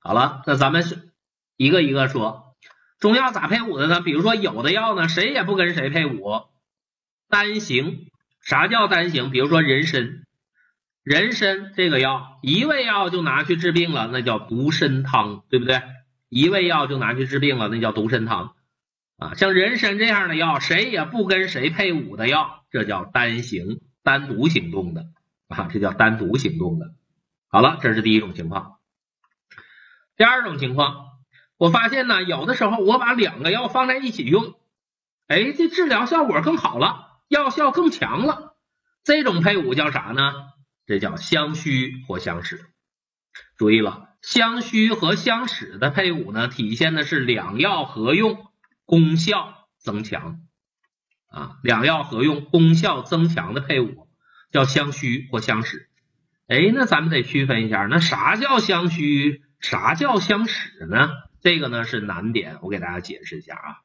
[0.00, 1.10] 好了，那咱们是
[1.56, 2.56] 一个一个说，
[2.98, 4.00] 中药咋配伍的呢？
[4.00, 6.42] 比如说有的药呢，谁也不跟谁配伍，
[7.28, 8.08] 单行。
[8.40, 9.30] 啥叫单行？
[9.30, 10.24] 比如说人参，
[11.04, 15.80] 人参这个药一味药就拿去治病了，那叫独参汤，对不对？
[16.28, 18.56] 一味药就拿去治病了，那叫独参汤
[19.18, 19.34] 啊。
[19.34, 25.06] 像人参这样的药，谁也不跟谁配伍的药，这叫单行，单独行动的
[25.46, 26.94] 啊，这叫单独行动的。
[27.46, 28.78] 好了，这是第一种情况。
[30.16, 31.06] 第二种情况，
[31.56, 34.54] 我发现呢，有的时候我把两个药放在一起用，
[35.26, 37.08] 哎，这治疗效果更好了。
[37.28, 38.56] 药效更强了，
[39.04, 40.32] 这种配伍叫啥呢？
[40.84, 42.66] 这叫相虚或相使。
[43.56, 48.48] 注意了，相虚和相使的配伍呢，体现的是两药合用，
[48.84, 50.40] 功效增强
[51.28, 51.56] 啊。
[51.62, 54.08] 两药合用，功效增强的配伍
[54.50, 55.88] 叫相虚或相使。
[56.48, 61.08] 哎，那咱们得区分一下，那啥叫相虚，啥叫相使呢？
[61.40, 63.80] 这个呢是难点，我给大家解释一下啊。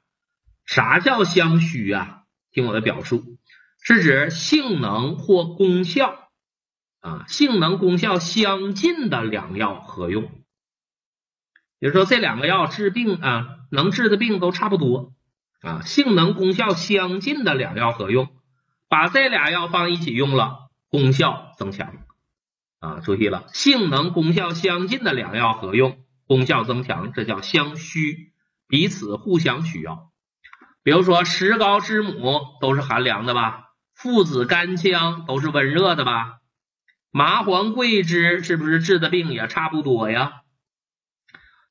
[0.65, 2.23] 啥叫相虚啊？
[2.51, 3.37] 听我的表述，
[3.81, 6.29] 是指性能或功效
[6.99, 10.23] 啊，性能功效相近的两药合用。
[11.79, 15.13] 比如说这两个药治病啊，能治的病都差不多
[15.61, 18.29] 啊，性能功效相近的两药合用，
[18.89, 21.93] 把这俩药放一起用了，功效增强
[22.79, 22.99] 啊。
[22.99, 28.33] 注意了，性能功效相近的两药合用，功效增强，这叫相虚，
[28.67, 30.11] 彼此互相需要。
[30.83, 33.65] 比如说石膏、知母都是寒凉的吧？
[33.93, 36.37] 附子、干姜都是温热的吧？
[37.11, 40.41] 麻黄、桂枝是不是治的病也差不多呀？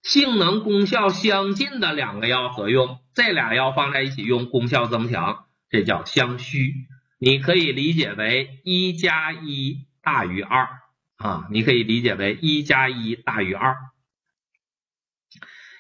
[0.03, 6.75] 性能功效相近的两个药合用，这俩药放在一起用，功效增强，这叫相虚。
[7.19, 10.69] 你可以理解为一加一大于二
[11.17, 13.77] 啊，你可以理解为一加一大于二。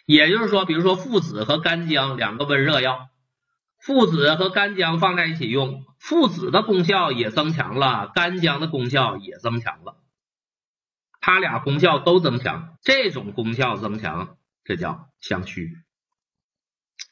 [0.04, 3.08] 也就是说，比如说附子和干姜两个温热药。
[3.78, 10.02] 附子和干姜放在一起用，附子的功效也增强了，干姜的功效也增强了，
[11.20, 15.70] 它俩功效都增强，这种功效增强，这叫相虚。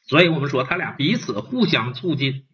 [0.05, 2.45] 所以我们说它俩彼此互相促进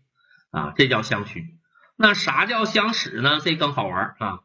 [0.52, 1.58] 啊，这叫相虚。
[1.96, 3.40] 那啥叫相使呢？
[3.40, 4.42] 这更好玩啊，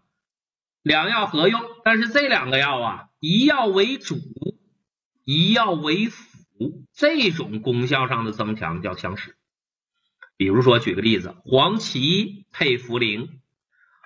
[0.86, 4.20] 两药合用，但是这两个药啊，一药为主，
[5.24, 9.36] 一药为辅，这种功效上的增强叫相使。
[10.36, 13.28] 比如说，举个例子，黄芪配茯苓，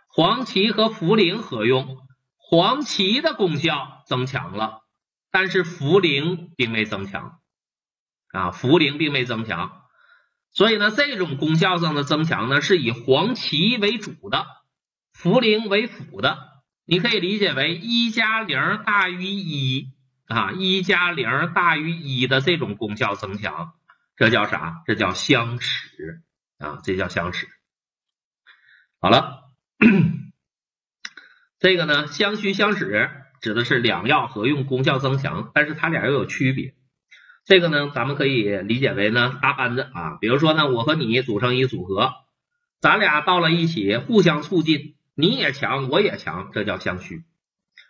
[0.09, 1.99] 黄芪和茯苓合用，
[2.39, 4.81] 黄芪的功效增强了，
[5.31, 7.41] 但是茯苓并没增强。
[8.33, 9.83] 啊，茯苓并没增强，
[10.51, 14.47] 所以呢，这种功效上的增强呢，是以黄芪为主的，
[15.15, 16.49] 茯苓为辅的，
[16.91, 19.93] 你可以理解为一加零大于一
[20.27, 23.75] 啊，一加零大于一的这种功效增强。
[24.17, 24.83] 这叫啥？
[24.89, 26.21] 这叫相使
[26.59, 26.81] 啊！
[26.83, 27.47] 这叫相使。
[29.01, 29.45] 好了，
[31.61, 33.09] 这个呢，相虚相使
[33.41, 36.75] 指的是两药合用，功效增强，但是它俩又有区别。
[37.45, 40.19] 这个呢，咱们可以理解为呢，搭班子啊。
[40.21, 42.15] 比如说呢，我和你组成一组合，
[42.81, 47.25] 咱俩到了一起，互相促进，你也强，我也强，这叫相虚。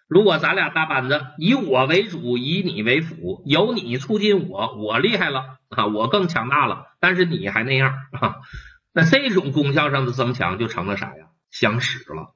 [0.08, 8.36] 如果咱俩搭班子，以我为主，以你为辅，有你促进我，我厉害了啊，我更强大了，但是你还那样啊，
[8.92, 11.28] 那这种功效上的增强就成了啥呀？
[11.50, 12.34] 相使了。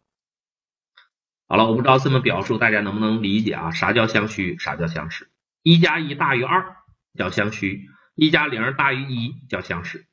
[1.49, 3.71] 好了，我不知道这么表述大家能不能理解啊？
[3.73, 4.57] 啥叫相虚？
[4.59, 5.29] 啥叫相使？
[5.63, 6.77] 一加一大于二
[7.19, 10.07] 叫相虚，一加零大于一叫相使。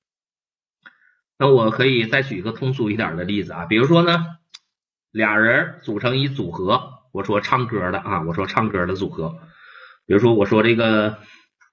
[1.37, 4.25] 那我可以再举一个通俗一点的例子啊，比如说呢，
[5.11, 6.99] 俩人组成一组合。
[7.11, 9.37] 我说唱歌的啊，我说唱歌的组合，
[10.05, 11.17] 比如说我说这个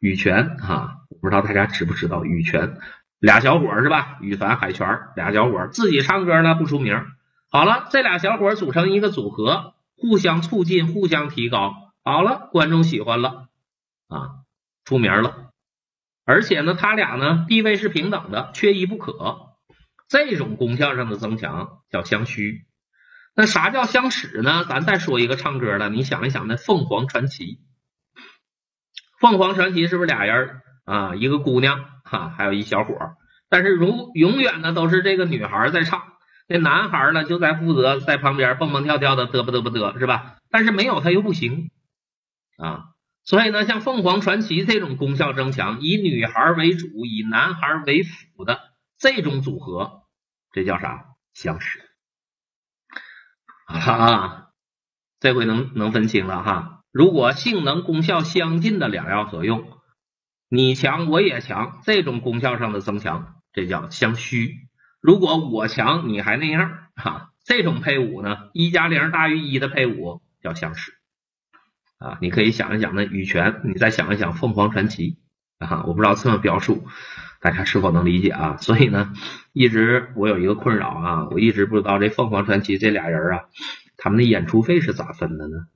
[0.00, 2.78] 羽泉啊，不知道大家知不知道羽泉
[3.20, 4.18] 俩小伙是吧？
[4.20, 7.06] 羽凡海泉俩小伙自己唱歌呢不出名，
[7.50, 13.46] 好了，这俩小伙组成一个组合，互相促进，互相提高，好了，观众喜欢了
[14.08, 14.42] 啊，
[14.84, 15.50] 出名了，
[16.24, 19.54] 而且呢，他俩呢地位是平等的，缺一不可，
[20.08, 22.64] 这种功效上的增强叫相虚。
[23.38, 24.64] 那啥叫相使呢？
[24.68, 27.60] 咱再说一个唱歌的，你想一想，那凤凰传奇，
[29.20, 31.14] 凤凰传奇是不是俩人啊？
[31.14, 32.98] 一个姑娘哈，还有一小伙
[33.48, 36.02] 但是如永远呢都是这个女孩在唱，
[36.48, 40.34] 那男孩呢就在负责在旁边蹦蹦跳跳的嘚不嘚不嘚，是吧？
[40.50, 41.70] 但是没有他又不行
[42.56, 42.86] 啊，
[43.22, 48.58] 所以呢，像凤凰传奇这种功效增强，以女孩为主，以男孩为辅的
[48.98, 50.02] 这种组合，
[50.50, 51.04] 这叫啥？
[51.34, 51.87] 相使。
[53.68, 54.48] 啊，
[55.20, 56.80] 这回能能分清了哈。
[56.90, 59.68] 如果性能功效相近的两药合用，
[60.48, 64.54] 你强我也强，这种功效上的增强，这叫相虚。
[65.00, 70.94] 如果我强你还那样，哈，这种配伍呢，一加零大于一的配伍叫相使。
[71.98, 75.18] 啊，你可以想一想那羽泉，你再想一想凤凰传奇，
[75.58, 76.86] 啊，我不知道这么表述
[77.40, 78.56] 大家是否能理解啊？
[78.56, 79.12] 所以呢，
[79.52, 83.44] 一直我有一个困扰啊，我一直不知道这凤凰传奇这俩人啊，
[83.96, 85.66] 他们的演出费是咋分的呢？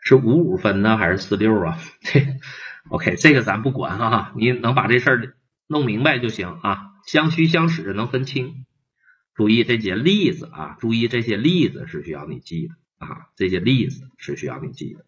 [0.00, 1.78] 是五五分呢，还是四六啊？
[2.00, 2.26] 这
[2.90, 5.34] OK，这个咱不管哈，你能把这事儿
[5.66, 6.92] 弄明白就行啊。
[7.06, 8.66] 相虚相使能分清，
[9.34, 15.06] 注意这些例子啊，注意这些例子是需要你记的啊，这些例子是需要你记的。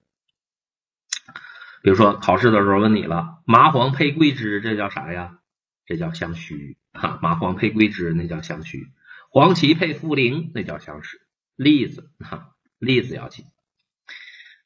[1.82, 5.38] 比如说考试的时候问你了，麻黄配桂枝，这叫啥呀？
[5.90, 7.18] 这叫相虚哈。
[7.20, 8.86] 麻黄配桂枝，那叫相虚。
[9.28, 11.20] 黄芪配茯苓，那叫相使。
[11.56, 13.44] 例子哈，例子要记。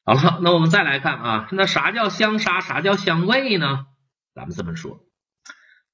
[0.03, 2.61] 好了，那我们再来看啊，那啥叫相杀？
[2.61, 3.87] 啥叫相位呢？
[4.35, 4.99] 咱们这么说，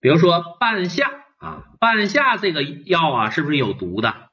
[0.01, 4.31] 比如说半夏啊，半夏这个药啊，是不是有毒的？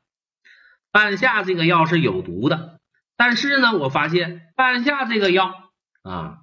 [0.90, 2.80] 半夏这个药是有毒的，
[3.16, 5.70] 但是呢，我发现半夏这个药
[6.02, 6.38] 啊。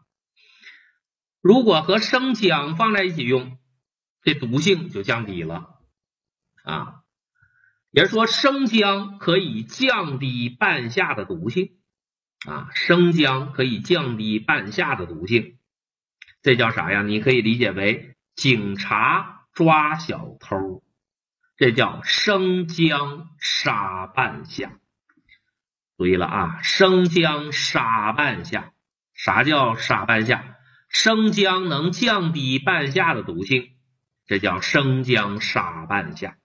[1.42, 3.60] 如果和生姜放在一起用，
[4.26, 5.70] 这毒性就降低了
[6.64, 6.96] 啊。
[7.92, 11.78] 也是说，生姜可以降低半夏的毒性
[12.46, 15.58] 啊，生姜可以降低半夏的毒性，
[16.42, 17.04] 这叫啥呀？
[17.04, 20.84] 你可以理解为警察抓小偷，
[21.56, 24.80] 这叫生姜杀半夏。
[25.98, 28.74] 注意了啊，生姜杀半夏，
[29.14, 30.58] 啥叫杀半夏？
[30.90, 33.75] 生姜能降低半夏的毒性，
[34.26, 36.38] 这叫生姜杀半夏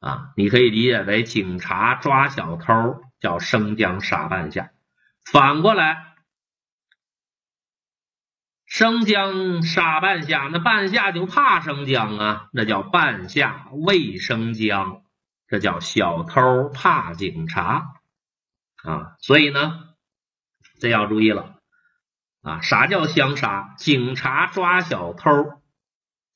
[0.00, 0.32] 啊！
[0.36, 4.70] 你可以理解为警察抓小偷叫生姜杀半夏，
[5.30, 6.14] 反过来，
[8.66, 15.02] 生姜杀半夏，那半夏就怕生姜啊，那叫半夏畏生姜，
[15.48, 17.94] 这叫小偷怕警察
[18.82, 19.16] 啊！
[19.20, 19.94] 所以呢，
[20.80, 21.54] 这要注意了。
[22.42, 23.74] 啊，啥叫相杀？
[23.76, 25.62] 警察抓小偷，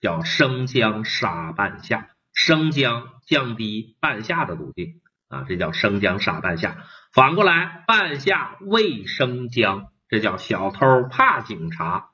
[0.00, 6.84] 叫生姜杀半夏，生姜降低半夏的毒性啊，这叫生姜杀半夏。
[7.12, 12.10] 反过来，半夏畏生姜，这叫小偷怕警察。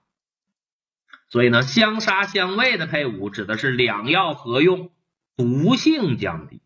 [1.28, 4.90] 所以呢，相杀相畏的配伍指的是两药合用，
[5.36, 6.62] 毒性降低，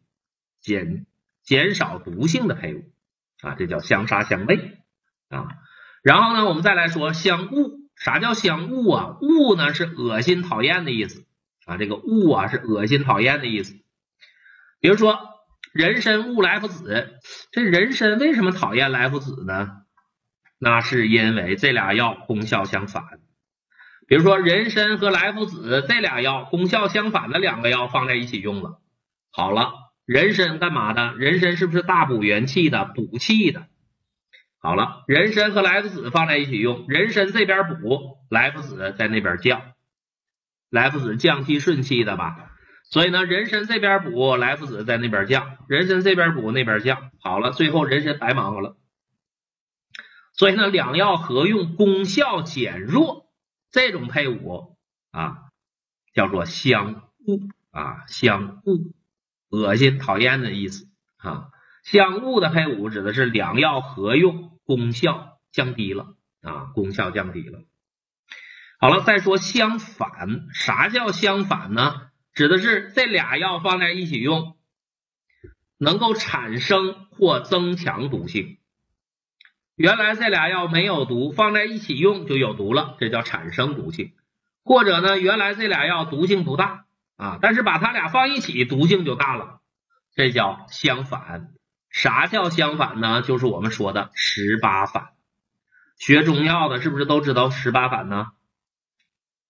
[0.60, 1.06] 减
[1.42, 2.92] 减少毒性的配伍
[3.40, 4.78] 啊，这叫相杀相畏
[5.28, 5.48] 啊。
[6.02, 9.16] 然后呢，我们再来说相恶，啥叫相恶啊？
[9.20, 11.24] 恶呢是恶心讨厌的意思
[11.66, 13.74] 啊，这个恶啊是恶心讨厌的意思。
[14.80, 15.20] 比如说
[15.72, 17.20] 人参恶来福子，
[17.52, 19.82] 这人参为什么讨厌来福子呢？
[20.58, 23.04] 那是因为这俩药功效相反。
[24.08, 28.80] 比如说人参和来福子这俩药功效相反的两个药放在一起用了，
[29.30, 29.72] 好了，
[30.04, 31.14] 人参干嘛的？
[31.16, 33.68] 人参是不是大补元气的，补气的？
[34.62, 39.72] 好了，人参和莱菔子放在一起用，人参这边补，莱菔子在那边降，
[40.68, 42.52] 莱菔子降气顺气的吧？
[42.84, 47.10] 所以呢，人参这边补，莱菔子在那边降，人参这边补，那边降。
[47.20, 48.76] 好了，最后人参白忙活了。
[50.34, 53.30] 所以呢，两药合用，功效减弱，
[53.70, 54.76] 这种配伍
[55.10, 55.38] 啊，
[56.12, 57.38] 叫做相恶
[57.70, 58.92] 啊，相恶，
[59.48, 60.86] 恶心讨厌的意思
[61.16, 61.48] 啊。
[61.82, 67.64] 相恶的配伍指的是两药合用，功效降低了啊，功效降低了。
[68.78, 72.02] 好了，再说相反，啥叫相反呢？
[72.34, 74.56] 指的是这俩药放在一起用，
[75.76, 78.58] 能够产生或增强毒性。
[79.74, 84.12] 原来这俩药没有毒，放在一起用就有毒了，这叫产生毒性。
[84.62, 86.86] 或者呢，原来这俩药毒性不大
[87.16, 89.62] 啊，但是把它俩放一起，毒性就大了，
[90.14, 91.54] 这叫相反。
[91.90, 93.20] 啥叫相反呢？
[93.22, 95.10] 就是我们说的十八反。
[95.98, 98.28] 学中药的，是不是都知道十八反呢？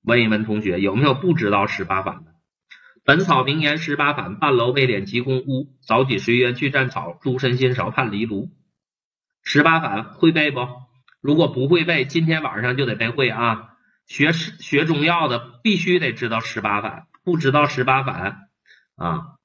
[0.02, 2.35] 问一问同学，有没有不知道十八反的？
[3.04, 8.50] 本草名言十八反：半楼背脸急攻乌，早起随缘去战草，诸身心少判离炉。
[9.42, 10.66] 十八反会背不？
[11.20, 13.68] 如果不会背，今天晚上就得背会啊！
[14.06, 18.49] 学学中药的必须得知道十八反，不知道十八反
[18.97, 19.37] 啊，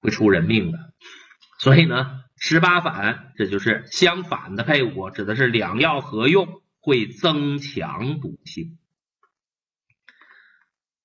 [0.00, 0.78] 会出人命的。
[1.58, 8.78] 所以呢，十八反这就是相反的配伍，指的是两药合用会增强毒性。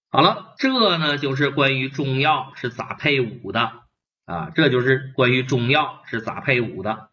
[0.10, 3.84] 好了，这呢就是关于中药是咋配伍的
[4.26, 7.10] 啊，这就是关于中药是咋配伍的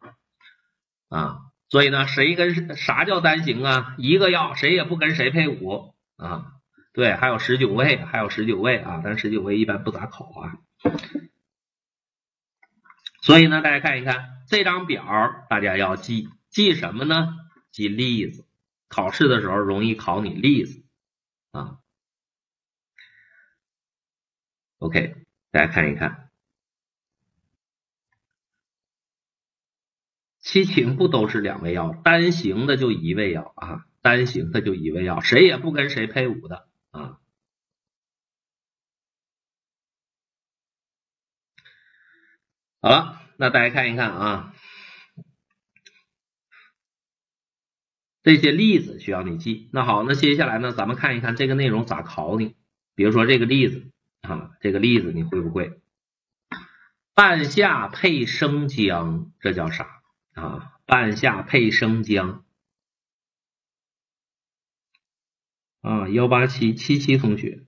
[1.11, 1.39] 啊。
[1.69, 3.95] 所以呢，谁跟啥叫单行啊？
[3.99, 6.53] 一个药谁也不跟谁配伍啊？
[6.93, 10.55] 对，还有十九位，还有十九位啊，但十九位一般不咋考啊。
[13.25, 15.03] 所以呢，大家看一看这张表，
[15.49, 17.35] 大家要记记什么呢？
[17.71, 18.45] 记例子，
[18.87, 20.85] 考试的时候容易考你例子
[21.51, 21.79] 啊。
[24.77, 25.17] OK，
[25.51, 26.29] 大家看一看。
[30.41, 37.21] 七情不都是两味药，单行的就一味药啊，单行的就一味药，谁也不跟谁配伍的啊。
[42.85, 44.55] 好了，那大家看一看啊，
[48.23, 49.71] 这些例子需要你记。
[49.73, 52.57] 那好，那接下来呢，咱们看一看这个内容咋考你。
[52.95, 55.81] 比如说这个例子啊，这个例子你会不会？
[57.15, 60.03] 半夏配生姜，这叫啥？
[60.35, 62.45] 啊，半夏配生姜
[65.81, 67.65] 啊，幺八七七七同学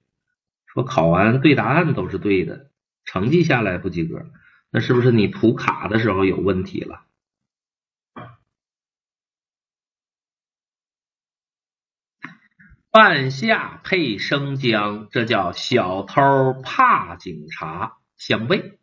[0.66, 2.70] 说考完对答案都是对的，
[3.06, 4.30] 成绩下来不及格，
[4.76, 7.06] 那是不是你涂卡的时候有问题了？
[12.90, 18.76] 半夏配生姜，这叫小偷怕警察，相悖。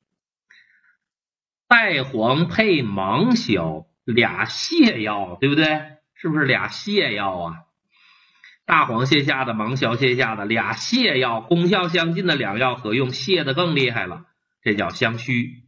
[1.68, 5.98] 带黄配芒硝，俩泻药，对不对？
[6.16, 7.66] 是不是俩泻药啊？
[8.66, 14.26] 大黄泻下的，芒硝泻下的，俩泻药，功效相近的两药合用，泻的更厉害了，
[14.64, 15.62] 这叫相虚。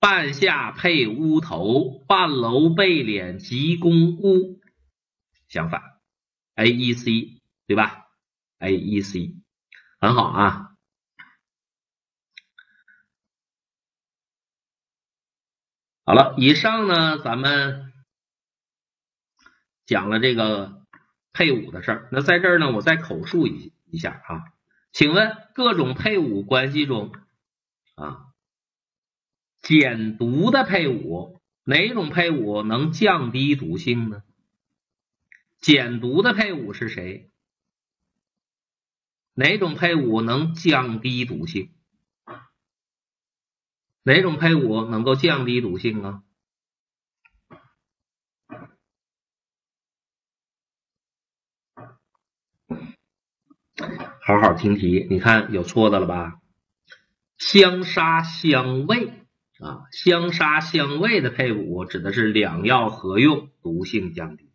[0.00, 4.60] 半夏配乌头，半楼背脸急公乌，
[5.48, 5.82] 相反
[6.54, 8.06] ，A E C 对吧
[8.58, 9.34] ？A E C
[10.00, 10.64] 很好啊。
[16.04, 17.92] 好了，以上呢，咱们
[19.84, 20.86] 讲了这个
[21.32, 22.08] 配伍的事儿。
[22.12, 24.44] 那在这儿呢，我再口述一一下啊，
[24.92, 27.12] 请问各种配伍关系中
[27.94, 28.27] 啊，
[29.60, 34.22] 减毒的配伍，哪种配伍能降低毒性呢？
[35.60, 37.30] 减毒的配伍是谁？
[39.34, 41.74] 哪种配伍能降低毒性？
[44.02, 46.22] 哪种配伍能够降低毒性啊？
[54.20, 56.40] 好好听题，你看有错的了吧？
[57.38, 59.12] 相杀相味
[59.60, 64.50] 啊，香砂香味的配伍指的是两药合用，毒性降低。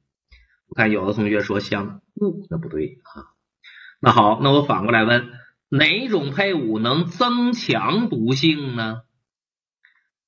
[0.68, 3.36] 我看有的同学说香雾，那不对啊。
[4.00, 5.32] 那好，那我反过来问，
[5.70, 9.04] 哪种配伍能增强毒性呢？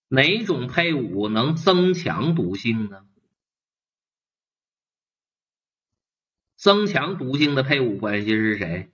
[0.07, 3.05] 哪种配伍能增强毒性呢？
[6.57, 8.91] 增强毒性的配伍关系是谁？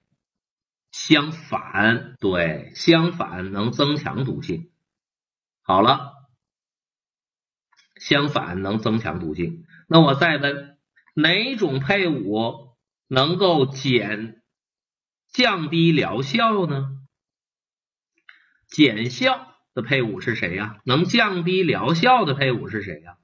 [0.91, 4.69] 相反，对，相反能增强毒性。
[5.71, 6.11] 好了，
[7.95, 9.63] 相反能增强毒性。
[9.87, 10.77] 那我再问，
[11.13, 12.75] 哪种配伍
[13.07, 14.43] 能够减
[15.29, 16.89] 降低疗效呢？
[18.67, 19.47] 减效。
[19.73, 20.81] 的配伍是谁呀？
[20.83, 23.15] 能降低疗效的配伍是谁呀？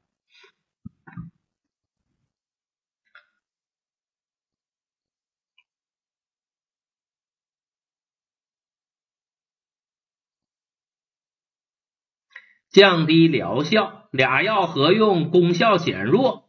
[12.77, 16.47] 降低疗效，俩药合用，功效减弱，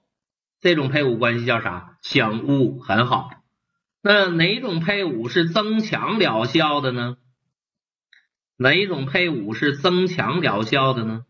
[0.61, 1.97] 这种配伍关系叫啥？
[2.03, 3.31] 相误，很好。
[4.03, 7.17] 那哪种配伍是增强疗效的呢？
[8.59, 11.25] 哪种配伍是增强疗效的呢？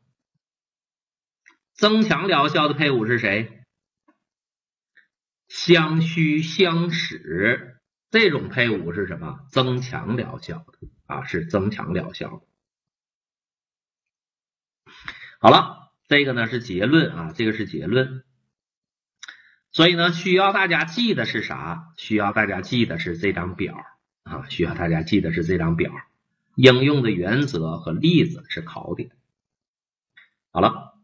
[1.75, 3.62] 增强疗效的配伍是谁？
[5.47, 7.78] 相虚相使，
[8.11, 9.38] 这种配伍是什么？
[9.52, 12.48] 增强疗效的啊，是增强疗效的。
[15.38, 18.25] 好了，这个呢是结论啊，这个是结论。
[19.71, 21.92] 所以呢，需要大家记的是啥？
[21.97, 23.85] 需要大家记的是这张表
[24.25, 25.92] 啊，需要大家记的是这张表。
[26.57, 29.12] 应用的原则和例子是考点。
[30.50, 30.98] 好了。